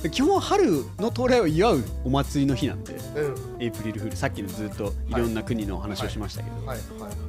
[0.00, 0.02] い。
[0.02, 3.62] で基本春の到来を祝うお祭りの日なんでうん。
[3.62, 4.16] エイプリルフール。
[4.16, 7.27] さっきのずっといろんな国のお話をしましたけど、はいはいはい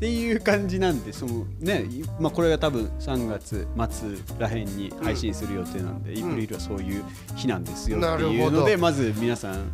[0.00, 7.04] っていう感じなんでそのね、いまあ、これが多分3月末らへんに配信する予定なんで、エイプリルはそういう
[7.36, 9.70] 日なんですよっていうのでどまず皆さん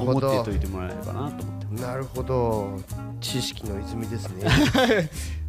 [0.00, 2.80] 思ってどおいてもらえればなと思ってなるほど。
[3.20, 5.08] 知識の泉ですね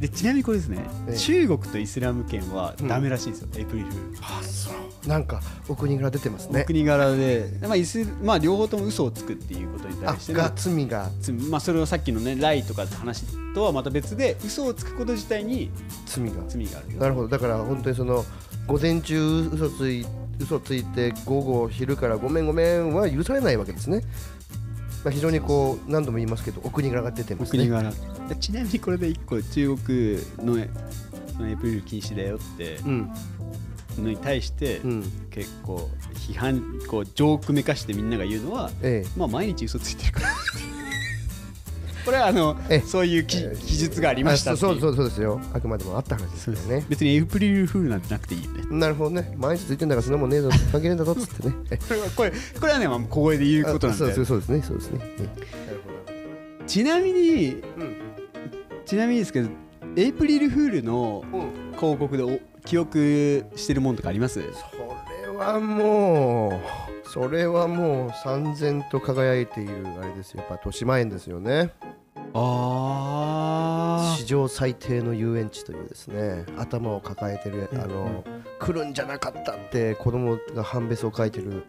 [0.00, 1.16] でちなみにこれですね、ええ。
[1.16, 3.88] 中国とイスラム圏はダメらしいですよ、エイプリル。
[4.22, 5.08] あそう。
[5.08, 6.64] なんかお国柄出てますね。
[6.64, 11.10] 国柄で、まあイスまあ、両方とも嘘をつくっていうことにあ対してのが罪が。
[11.20, 15.70] つまあ、それをさっきのねライとかって話とはまた別で嘘をつくこと自体に
[16.06, 16.32] 罪が。
[16.48, 17.00] 罪があるよ。
[17.00, 17.28] なるほど。
[17.28, 18.24] だから本当にその
[18.66, 20.06] 午前中嘘つい
[20.38, 24.02] 嘘ついて午後昼からごめんごめんは許されないわけですね、
[25.04, 27.62] まあ、非常にこう何度も言いますけどお国柄が出てますね。
[27.62, 27.90] お国柄。
[28.28, 30.66] でちなみにこれで一個中国の
[31.32, 33.10] そのエイプリル禁止だよってうん。
[33.98, 35.02] のに対して、うん。
[35.30, 39.04] 結構批判こうジョークめかしてみんなが言うのはえ。
[39.16, 40.28] まあ毎日嘘ついてるから
[42.04, 42.80] これはあのええ。
[42.80, 43.38] そういう記
[43.76, 45.40] 述がありましたそうそうそうですよ。
[45.52, 46.84] あくまでもあった話ですよね。
[46.88, 48.64] 別にエイプリルフールなんてなくていいよね。
[48.70, 49.34] なるほどね。
[49.36, 51.54] 毎日ついてんだからそんなもんねえぞ関係ねえんだぞっつってね。
[51.70, 51.76] え
[52.16, 54.04] これはこれはね、まあ、小声で言うことなんで。
[54.04, 54.62] あそうそうですね。
[54.62, 55.00] そうですね。
[55.02, 57.96] えなるほちなみにどうん。
[58.86, 59.48] ちなみにですけど
[59.96, 64.40] エイプリルフールのうん広告でお記憶してるもんとかあります？
[64.42, 64.46] そ
[65.32, 66.60] れはも
[67.04, 70.40] うそれはもう三千と輝いているあれですよ。
[70.40, 71.70] やっぱ豊島園ですよね
[72.34, 78.24] あ史上最低の遊園地というですね頭を抱えてるあの
[78.58, 81.64] 来るんじゃなかったって子供が半べそを書いてる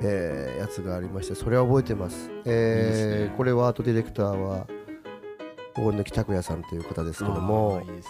[0.00, 3.34] えーやつがありましてそれは覚えてます、えーね。
[3.36, 4.66] これはアートディレクターは
[5.74, 8.08] 大貫拓也さんという方ですけどもいいです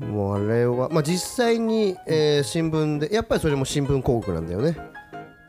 [0.00, 0.06] ね。
[0.06, 4.76] もうあれは、まあ、実際に、えー新聞でやっぱりそれも新聞広告なんだよね、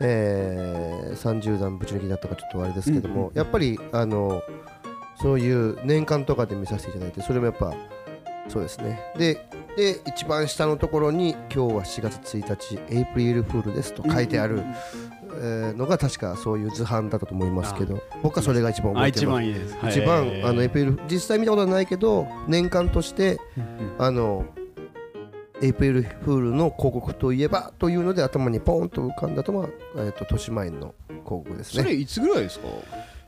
[0.00, 3.36] えー30段ぶち抜きだったかちょっとあれですけども、うんうん。
[3.36, 4.42] やっぱりあの
[5.22, 7.74] そういう年間とかで見させていただいてそれもやっぱ
[8.48, 9.00] そうですね。
[9.16, 12.56] でで一番下のところに今日は4月1
[12.88, 19.44] 日エイプリルフールですと書いてある、えーのが確かそういう図版だったと思いますけど僕はそれが一番覚あえてます。
[19.44, 19.76] 一番いいです。
[20.00, 20.42] 一番はい。
[20.42, 23.38] あのエイプリル実際見たことはないけど年間として
[23.98, 24.44] あの
[25.62, 31.82] エイプリルフールの広告といえばというので頭にポンと浮かんだとは、えー、と豊島園の広告ですね。
[31.84, 32.66] それいつぐらいですか？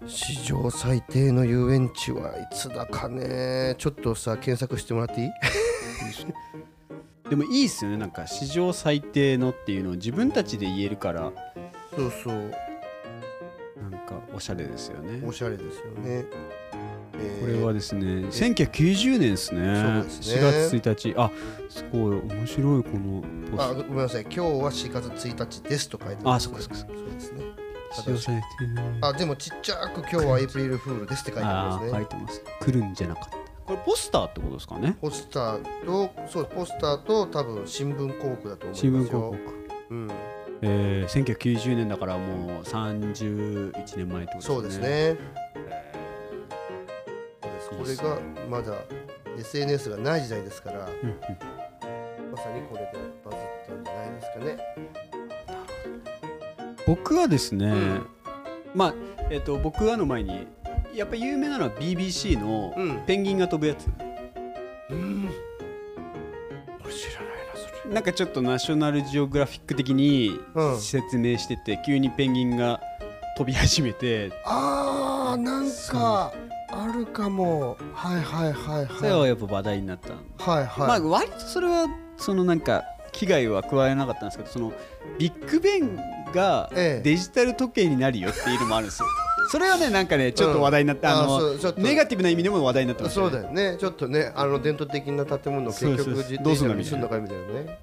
[0.06, 3.74] 史上最低の遊園地はいつだかね。
[3.78, 5.30] ちょっとさ検索してもらっていい？
[7.30, 7.96] でもいいっすよね。
[7.96, 11.32] なんか史上最低のっていうのを自分たちで言えるから。
[11.96, 12.34] そうそう。
[13.80, 15.22] なんかおしゃれですよね。
[15.26, 16.24] おしゃれですよね、
[17.14, 20.02] えーこれはですね1990年ですね。
[20.02, 20.42] ですね。
[20.42, 21.30] 4月1日あ
[21.68, 24.22] すごい面白いこのポスあごめんなさい。
[24.22, 27.44] 今日は4月1日ですと書いてあますそっかそそうですね
[27.92, 31.92] 史上最低のあでもちっちゃく今日はエイプリルフールですって書いてあありますね。
[31.92, 32.44] ー書いてます。
[32.60, 33.36] 来るんじゃなかった。
[33.66, 34.96] これポスターってことですかね。
[35.00, 38.92] ポスターとそうポスターと多分新聞広告だと思いますよ。
[38.92, 39.36] 新聞広告。
[39.90, 40.10] うん。
[40.64, 45.16] えー、1990年だからもう31年前ってことですね。
[47.68, 48.08] そうですね。
[48.08, 48.74] これがまだ
[49.38, 51.16] SNS がない時代ですからうんうん。
[52.32, 52.92] まさにこれで
[53.24, 55.11] バズったんじゃないですかね
[56.86, 58.06] 僕はですね、ん。
[58.74, 58.94] まあ
[59.30, 60.46] えっ、と僕はの前に
[60.94, 63.02] やっぱ有名なのは BBC のうん。
[63.06, 63.86] ペンギンが飛ぶやつ、
[64.90, 65.30] うん。
[66.84, 67.94] 俺知らないなそれ。
[67.94, 70.80] なんかちょっとナショナルジオグラフィック的にうん。
[70.80, 72.80] 説明してて、急にペンギンが
[73.36, 74.32] 飛び始めて。
[74.44, 76.32] あーなんか
[76.68, 77.76] あるかも。
[77.94, 80.10] はいはいはいはそれはいやっぱ話題になった。
[80.10, 84.72] の、はいはい、まあ割とそれはそのなんか危害は加えなかったんですけどその
[85.18, 85.96] ビッグベン
[86.32, 87.02] がええ。
[87.02, 89.06] デジタル時計になるよっていうのもあるんですよ。
[89.50, 93.36] それはねなんかねちょっと話題になって、うんあのネガティブな意味でも話題になってましたそうね。
[93.38, 93.76] だよね。
[93.78, 96.74] ちょっとねあの伝統的な建物を結局自どうすんの？
[96.74, 97.78] 転車にすんのかみたいなね。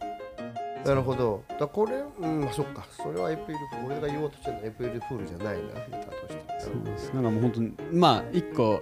[0.85, 1.43] なるほど。
[1.59, 2.85] だこれうんまあそっか。
[2.91, 7.11] それはエイプリル俺が言おうとしてるのはエイプリルフールじゃないなネタとしてそうです。
[7.13, 8.81] なんかもう本当にまあ一個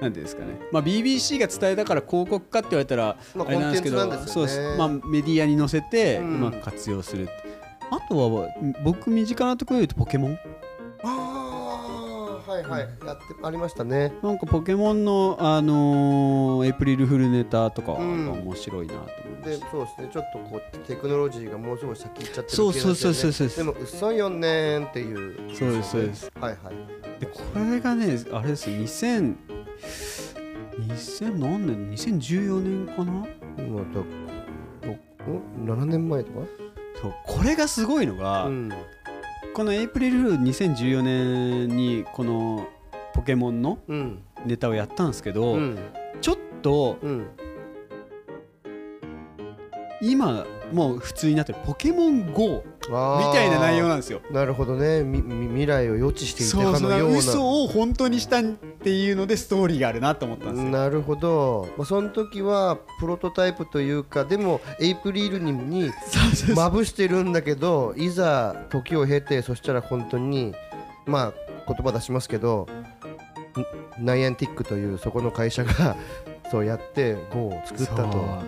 [0.00, 6.40] なんていうんですかね、まあ、BBC が伝えたから広告かって言われたらまああれなんですけど、コンテンツなんですよねそうです、まあ、メディアに載せてううん。
[6.40, 7.28] まく活用する、
[7.94, 8.48] あとは
[8.82, 10.38] 僕身近なところで言うとポケモン。
[11.04, 12.88] ああはいはい。
[13.06, 14.14] やってありましたね。
[14.22, 18.30] なんかポケモンの、あのーエイプリルフルネタとかはうん。
[18.30, 20.08] 面白いなと思いまでそうですね。
[20.10, 25.54] ちょっとこうテクノロジーがもうすごい先行っちゃってるそうそうそうそうそうでも嘘よねーんっていう。
[25.54, 26.32] そうですそうです。
[26.40, 27.20] はいはい。
[27.20, 28.70] でこれがねあれです。
[28.70, 29.34] よ2000
[30.88, 33.26] 2000何年？2014年かな？
[33.58, 34.00] 今だ
[35.28, 36.46] お7年前とか？
[37.02, 38.72] そうこれがすごいのが、うん。
[39.54, 42.68] このエイプリルフール2014年にこの
[43.12, 44.22] ポケモンのうん。
[44.46, 45.78] ネタをやったんですけど、うん。
[46.20, 47.26] ちょっとうん。
[50.00, 52.88] 今もう普通になってるポケモン GO み
[53.32, 54.20] たいな内容なんですよ。
[54.30, 55.04] なるほどね。
[55.04, 58.40] 未来を予知していたそうそうかのような嘘を本当にした
[58.82, 60.70] っていうのでストーリーがあるなと思ったんですよ。
[60.70, 65.92] なるほど、まあ、その時はプロトタイプというかでもエイプリルにに
[66.56, 70.52] まぶしてるんだけどいざ時を経てそしたら本当に
[71.06, 71.32] まあ
[71.68, 72.66] 言葉出しますけど
[74.00, 75.96] んナイアンティックというそこの会社が
[76.50, 78.42] そうやって GO を作ったと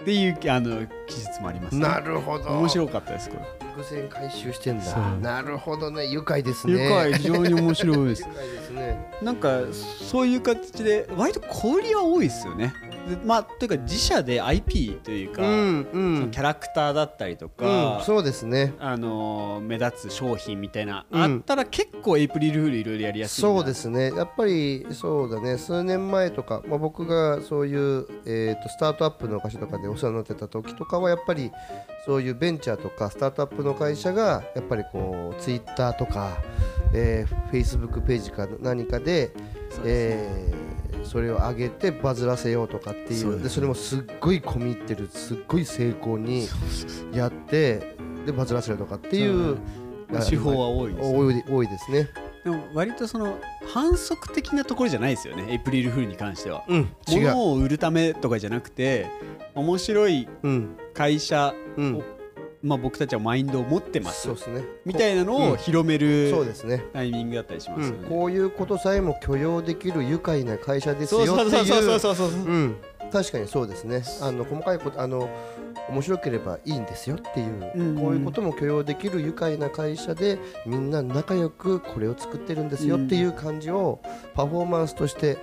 [0.00, 1.80] っていうあの記述もあります、ね。
[1.80, 2.50] なるほど。
[2.50, 3.68] 面白かったですこれ。
[3.72, 4.96] 伏線回収してんだ。
[5.20, 6.06] なるほどね。
[6.06, 6.72] 愉快ですね。
[6.72, 8.26] 愉快非常に面白いです。
[8.72, 9.10] ね。
[9.22, 12.72] なんかそういう形で割と小売りは多いですよね。
[13.08, 18.74] でまあというか自社で IP というか、うんうそのんキャラクターだったりとうかん、そうですね。
[18.78, 21.22] あのー目立つ商品みたいな、うん。
[21.22, 23.48] あったら結構エイプリルフールいろいろやりやすいな。
[23.50, 24.12] そうですね。
[24.12, 25.58] やっぱりそうだね。
[25.58, 31.50] 数年前とか、まあ、僕がそういう、えー、とスタートアップの会社とかでお世話になってた時とかはやっぱり
[32.06, 36.38] そういうベンチャーとかスタートアップの会社がやっぱりこうツイッターとか、
[36.94, 39.32] えー、フェイスブックページか何かでで
[39.70, 39.82] すね。
[39.86, 40.67] えー
[41.04, 46.48] それを上げてバズらせようとかっていそうでそれもすっごい込み入ってるすっごい成功に
[47.12, 49.58] やってでバズらせるとかっていう。
[50.10, 52.08] まあ手法は多いです、ね、多い多いですね。
[52.44, 53.38] でも割とその
[53.74, 56.64] 反則的なところじゃないですよねエイプリルフールに関しては。
[56.68, 56.88] うん。
[57.08, 59.06] 物を売るためとかじゃなくて
[59.54, 60.76] 面白いうん。
[60.94, 62.02] 会社うん
[62.62, 64.22] まあ、僕たちはマインドを持ってます。
[64.22, 64.64] そうですね。
[64.84, 66.84] みたいなのを広めそうるですね。
[66.92, 67.98] タイミングだったりしますよね。
[68.02, 68.08] うん。
[68.08, 71.38] こういうことさえも許容できる愉快な会社ですよっていう。
[71.38, 72.76] そうそうそうそうそううん
[73.10, 75.28] 確かにそうですねあの細かいことあの
[75.88, 84.00] 面白ければいいんですよっていう、うんうんこういうことも許容できる愉快な会社でみんな仲良くこれを作ってるんですよっていう感じを
[84.34, 85.38] パフォーマンスとして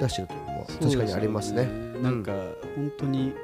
[0.00, 1.66] 出してると思う確かにありますね。
[2.02, 2.32] なんか
[2.74, 3.34] 本当に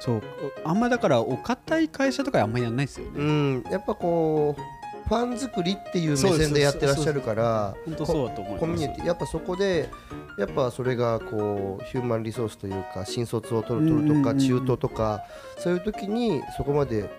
[0.00, 0.22] そう
[0.64, 3.24] あんまだからお堅い会社とかあんまりやんないですようね。
[3.24, 8.60] ん、やっぱこうファン作りっていう目線でやってらっしゃるから本当そうだと思います。
[8.60, 9.88] コミュニティやっぱそこで
[10.38, 15.24] やっぱそれがこうヒューマンリソースというか新卒を取る取るとか中途とか
[15.58, 17.10] そういう時にそこまで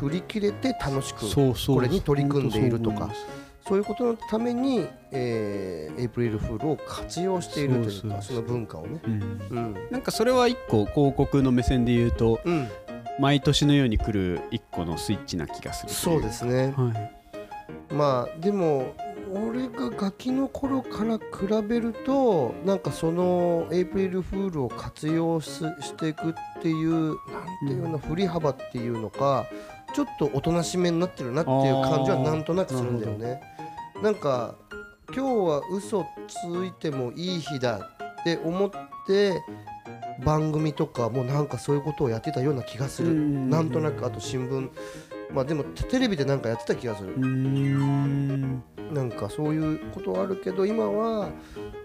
[0.00, 2.96] 振り切れて楽しくそうそうこれに取り組んでいるとか。
[2.96, 9.00] そう思いますそういうことのために、えーエイプリルフールを活用しているというかその文化をね。
[9.04, 9.12] うん。
[9.50, 9.74] うん。
[9.90, 12.68] なんかそれは一個広告の目線で言うとうん、
[13.18, 16.74] 毎年のように来る一個のスイッチな気がするそうですね。
[16.76, 16.90] は
[17.90, 17.94] い。
[17.94, 18.94] まあでも
[19.32, 25.50] 俺がガキの頃から比べるとなんかそのエイプリルフールを活用し
[25.80, 27.16] していくっていうなん
[27.66, 29.46] ていうの振り幅っていうのか
[29.94, 33.40] ちょっとおとなしめになってるなっていう感じはなんとなくするんだよね。
[34.02, 34.54] なんか
[35.14, 36.34] 今日は嘘つ
[36.66, 38.70] いてもいい日だって思っ
[39.06, 39.42] て
[40.24, 43.08] 番組とかもなんかそういうことをやってたような気がする。
[43.08, 44.70] うんなんとなくあと新聞
[45.32, 47.14] まあでもテテレビでなんかやってた気がする。
[48.92, 51.30] なんかそういうことはあるけど今は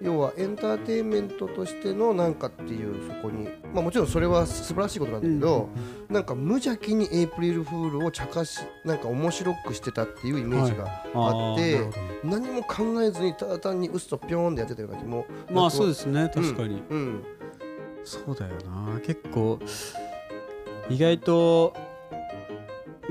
[0.01, 3.49] 要はエンターテインメントとしてのなんかっていうそこに。
[3.73, 5.69] まあもちろんそれは素晴らしいことなんだけど、
[6.09, 11.97] なんか無邪気にエイプリルフールを茶化しなんか面白くしてたっていうイメージがあって、ーなるほど。
[12.23, 15.25] 何も考えずにただ単に嘘とピョーンでやってたような気も。
[15.51, 17.23] まあそうでですね確かに、うん。
[18.03, 18.99] そうだよな。
[18.99, 19.59] 結構
[20.89, 21.73] 意外と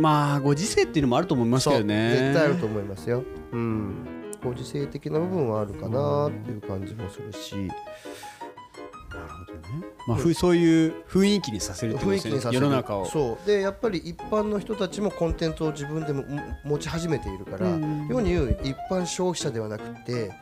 [0.00, 2.10] まあご時世っていうのもあると思いますけどね。
[2.10, 3.22] 絶対あると思いますよ。
[3.52, 4.06] うん。
[4.42, 7.72] ご時世的な部分はあるかなっていう感じもするし、なる
[9.28, 9.60] ほどね。
[10.08, 12.32] まあ、ふそういう雰囲気にさせるってことですね。
[12.32, 12.64] 雰囲気にさせる。
[12.64, 13.04] 世の中を。
[13.04, 13.46] そう。
[13.46, 18.08] でやっぱり一般の人たちもコンテンツを自分でもも持ち始めているから、うん。
[18.08, 20.32] 世に言う一般消費者ではなくて、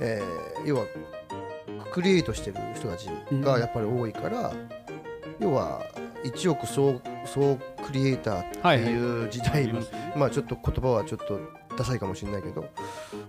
[0.00, 0.84] えー要は
[1.90, 3.08] クリエイトしてる人たち
[3.42, 4.52] がやっぱり多いから、
[5.40, 5.80] 要は
[6.22, 9.72] 一億総総クリエイターっていう時代に、
[10.16, 11.40] まあちょっと言葉はちょっと
[11.76, 12.68] ダサいかもしれないけど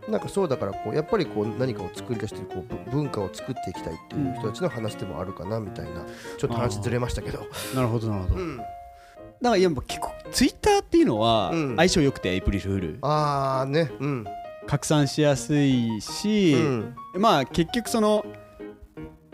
[0.10, 6.06] なんかそうだからこうやっぱりこう何かを作り出してるこうぶ文化を作っていきたいっていう人たちの話でもあるかなみたいな
[6.38, 7.46] ちょっと話ずれましたけど。
[7.76, 8.58] なるほどなるほど、うん。
[8.58, 8.70] だか
[9.42, 11.76] らやっぱ結構ツイッターっていうのはうん。
[11.76, 12.98] 相性良くてエイプリルフール。
[13.02, 14.26] ああねうん。
[14.68, 16.96] 拡散しやすいし、うん。
[17.18, 18.26] まあ結局その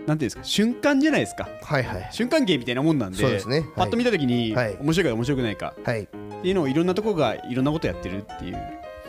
[0.07, 1.49] なんていうんですか瞬間じゃないですか。
[1.61, 2.07] はいはい。
[2.11, 3.65] 瞬間芸みたいなもんなんでそうですね。
[3.75, 4.77] パッと見た時にはい。
[4.79, 6.03] 面白いか面白くないかはい。
[6.03, 8.57] っていうのをいろんなとこがいろんなことやってるっていう、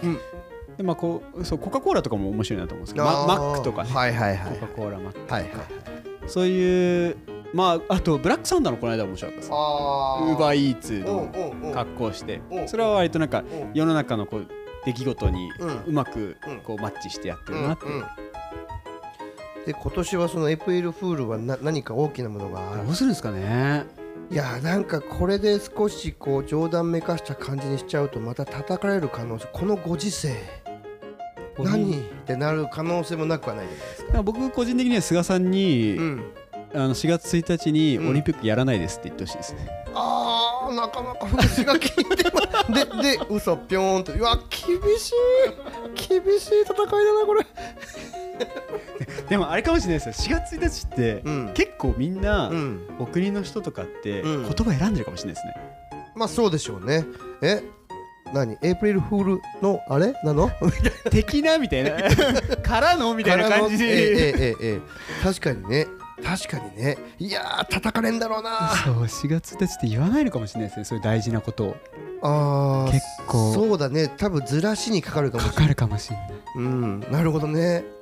[0.02, 0.18] うん。
[0.76, 4.58] でまあこうそうコカ・コーラとかも面白いなと思うんですけどママックとかね、はいはいはい。
[4.58, 5.50] コカ・コーラマックはいはい。
[6.26, 7.16] そういう
[7.54, 9.50] まああとブラックサンダーのこの間面白かったです。
[9.52, 10.38] あウー。
[10.38, 12.40] バーイーツうんの格好をして。
[12.50, 12.68] うん。
[12.68, 13.70] それは割となんかうん。
[13.72, 14.48] 世の中のこう
[14.84, 15.48] 出来事に
[15.86, 16.58] うまくうん。
[16.60, 18.04] こうマッチしてやってるなってうんうん
[19.68, 22.86] で今年はそのエイプリルフールはな何か大きなものがある。
[22.86, 23.84] どうするんですかね。
[24.30, 30.34] いやなんかこれで少しこう冗談めかした感じにしちゃうとまた叩かれる可能性このご時世。
[31.58, 34.22] 何ってなる可能性もなくはないじゃないですか。
[34.22, 36.32] 僕個人的には菅さんに、うん、
[36.72, 38.08] あの4月1日にうん。
[38.08, 42.40] オリンピックやらないですって言ってほしいですね、あーなかなか話が聞いてま
[43.02, 44.14] でで嘘ぴょーんと。
[44.14, 46.08] うわ厳しい。
[46.08, 47.46] 厳しい戦いだなこれ。
[49.28, 50.36] でもあれかもしれないですよ。
[50.36, 51.50] 4月1日って、うん。
[51.54, 54.42] 結構みんな、うん、お国の人とかってうん。
[54.42, 55.54] 言葉選んでるかもしれないですね、
[56.16, 57.04] まあそうでしょうね。
[57.42, 57.62] え
[58.32, 58.58] 何？
[58.62, 60.12] エイプリルフールのあれ？
[60.24, 60.50] なの？
[61.10, 61.92] 的なみたいな。
[62.62, 63.14] からの？
[63.14, 63.78] みたいな感じ。
[63.78, 64.80] で、ええええ
[65.22, 65.86] 確かにね。
[66.22, 66.98] 確かにね。
[67.18, 68.70] いやー叩かれんだろうな。
[68.84, 70.84] そう4月1日って言わないのかもしれないですね。
[70.84, 71.64] そういう大事なこと。
[71.64, 71.76] を
[72.22, 73.54] あー結構。
[73.54, 74.12] そうだね。
[74.16, 75.56] 多分ずらしにかかるかもしれない。
[75.56, 76.28] かかるかもしれない。
[76.56, 77.00] うん。
[77.12, 77.84] なるほどね。
[77.84, 77.97] い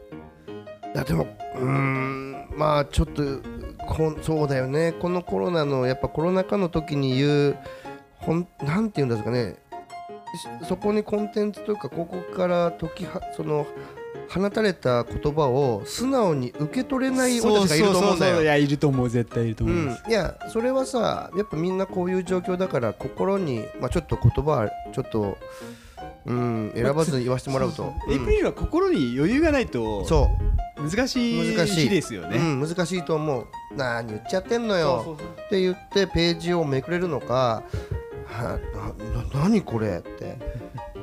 [0.97, 3.23] やでもうーんまあちょっと
[3.87, 4.93] こんそうだよね。
[4.93, 7.59] このコロナのやっぱコロナ禍の時に言う
[8.15, 9.57] ほんなんていうんですかね。
[10.63, 13.67] しそこにコンテンツというか広告から解きはその
[14.29, 18.43] 放たれた言葉を素直に受け取れない俺たちがいると思うんだよ。
[18.43, 19.09] いやいると思う。
[19.09, 25.37] 絶対いると思います、うん、いやそれはさやっぱみんなこういう状況だから心に、まあ、ちょっと言葉はちょっと、うん、
[26.27, 30.29] 選ばずに言わせてもらうと、エイプリルは心に余裕がないとそ
[30.77, 33.47] 難しい難しい日ですよう、ね、うん、難しいと思う。
[33.77, 35.17] 何言っちゃってんのよ。
[35.47, 37.63] って言ってページをめくれるのか
[38.27, 39.99] はなな何これ？
[39.99, 40.37] って。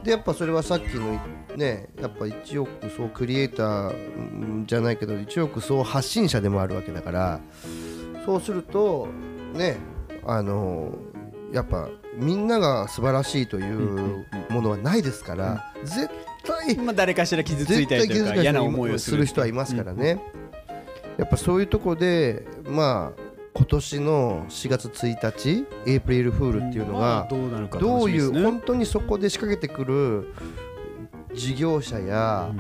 [0.04, 1.20] でやっぱそれはさっきの
[1.56, 7.40] ねやっぱ1億総クリエイターじゃないけど1億総発信者でもあるわけだから。
[8.26, 9.08] そうすると
[9.54, 9.78] ね
[10.26, 10.94] あの
[11.54, 16.10] やっぱみんなが素晴らしいというものはないですから絶
[16.44, 19.40] 対まあ誰かしら傷ついたりとか嫌な思いをする人。
[19.40, 20.20] はいますからね、
[21.18, 23.22] やっぱそういうとこでまあ
[23.54, 27.28] 今年の4月1日エイプリルフールっていうのが
[27.80, 30.34] どういう本当にそこで仕掛けてくる
[31.36, 32.52] 事業者や、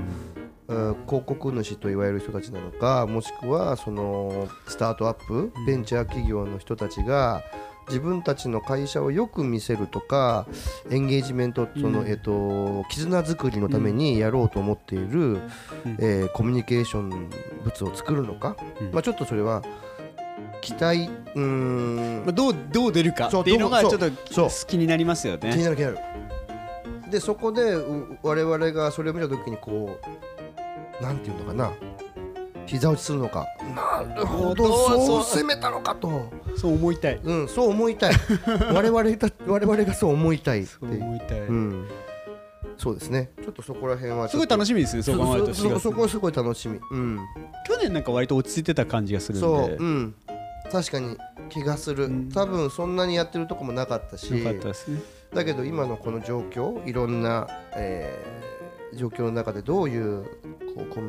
[0.67, 7.43] 広告主と言われる人たちなのかもしくはそのスタートアップベンチャー企業の人たちが
[7.87, 10.47] 自分たちの会社をよく見せるとか
[10.89, 15.41] エンゲージメントその、えっと、絆作りのためにやろうと思っている、
[15.99, 17.29] えコミュニケーション
[17.63, 18.55] 物を作るのか、
[18.91, 19.61] まあ、ちょっとそれは
[20.61, 25.51] 期待うん、まあ、どうどう出るかっていうのがちょっと気になりますよね。
[25.51, 25.97] 気になる気になる。
[27.11, 27.75] でそこで
[28.23, 29.99] 我々がそれを見た時にこ
[30.99, 31.71] うなんていうのかな
[32.65, 33.47] 膝打ちするのか。
[33.75, 34.67] なるほど。
[34.89, 36.31] そう攻めたのかと。
[36.55, 37.19] そう思いたい。
[37.23, 38.13] うんそう思いたい。
[38.73, 41.87] 我々が我々がそう思いたいそう思いたい、うん。
[42.77, 43.31] そうですね。
[43.41, 45.53] ちょっとそこら辺はすごい楽しみですねそう考えると。
[45.53, 47.19] そそこすごい楽しみ、うん、
[47.67, 49.47] 去年なんか割と落ち着いてた感じがするんで。
[49.47, 50.15] そう、うん、
[50.71, 51.17] 確かに
[51.49, 54.31] 気がする、うん、多分そんなにやってるとこもなかったし。
[54.33, 55.01] なかったですね。
[55.33, 60.25] だけど今のこの状況いろんな、えー、状況の中でどういう
[60.73, 61.01] こうコ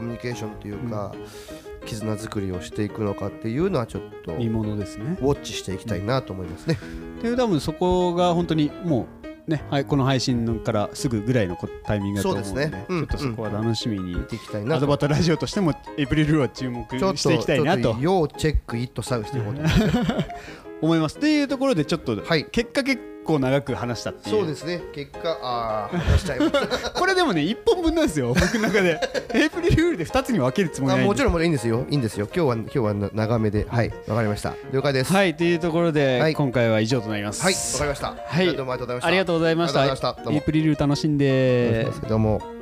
[0.00, 6.78] ミュニケーションというか、うん、絆作りをしていくのかっていうのはちょっと見ものですねウォッチしていきたいなと思いますね。
[7.22, 17.96] で多分そこが本当にもうね、はい、この配信からすぐぐらいのタイミングだと思うので、ねうん、ちょっとそこは楽しみに、うん、アドバタラジオとしてもエイプリルは注目していきたいなと。
[18.00, 19.62] 要チェックイットサウしていこうと
[20.80, 21.18] 思います。
[21.18, 24.36] というところでちょっと、はい、結果結構長く話したっていう。
[24.36, 24.82] そうですね。
[24.92, 26.90] 結果ああ話しちゃいました。
[26.98, 28.28] これでもね1本分なんですよ。
[28.28, 29.00] 僕の中で。
[29.34, 31.86] エイプリルフールで2つに分けるつもりないもちろんもいいんですよ。
[31.88, 32.26] いいんですよ。
[32.26, 33.66] 今日は今日は長めで。
[33.68, 33.92] はい。
[34.06, 34.54] わかりました。
[34.72, 35.12] 了解です。
[35.12, 35.36] はい。
[35.36, 37.42] というところで、はい、今回は以上となります。
[37.42, 37.54] はい。
[37.54, 38.14] わかりました。
[38.26, 38.56] はい。
[38.56, 39.08] どうもありがとうございました。
[39.08, 40.16] ありがとうございました。
[40.30, 41.88] エイプリル楽しんで。
[42.08, 42.61] どうも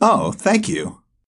[0.00, 1.02] Oh, thank you.